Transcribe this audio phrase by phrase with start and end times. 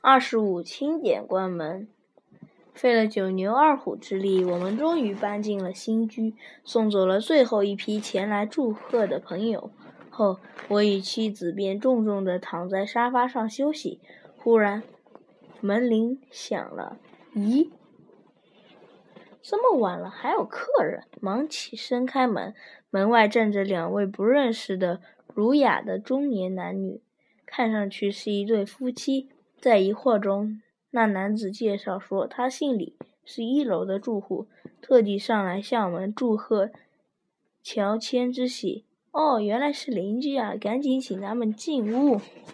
[0.00, 1.88] 二十五清点关门。
[2.72, 9.72] 费了九牛二虎之力，我们终于搬进了新居，送走了最后一批前来祝贺的朋友
[10.10, 10.38] 后，
[10.68, 14.00] 我与妻子便重重地躺在沙发上休息。
[14.36, 14.84] 忽然，
[15.60, 16.98] 门铃响了。
[17.34, 17.70] 咦，
[19.42, 21.02] 这么晚了还有客人？
[21.20, 22.54] 忙起身开门，
[22.90, 25.00] 门外站着两位不认识的
[25.34, 27.02] 儒雅的中年男女，
[27.44, 29.30] 看上去是一对夫妻。
[29.60, 30.60] 在疑惑中。
[30.90, 34.46] 那男子介绍说，他姓李，是一楼的住户，
[34.80, 36.70] 特地上来向我们祝贺
[37.62, 38.84] 乔迁之喜。
[39.10, 40.54] 哦，原来是邻居啊！
[40.58, 42.20] 赶紧请他们进屋。